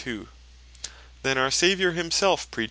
Then 1.21 1.37
our 1.37 1.51
Saviour 1.51 1.91
himself 1.91 2.47
(Mat. 2.57 2.59